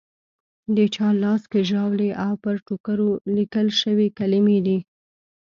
د 0.75 0.77
چا 0.95 1.07
لاس 1.23 1.41
کې 1.51 1.61
ژاولي 1.69 2.09
او 2.25 2.33
پر 2.43 2.55
ټوکرو 2.67 3.11
لیکل 3.37 3.67
شوې 3.81 4.07
کلیمې 4.19 4.59
دي. 4.65 4.77